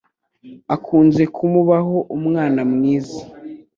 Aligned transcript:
akunze 0.75 1.23
kumubaho 1.35 1.97
umwana 2.17 2.61
mwiza 2.71 3.21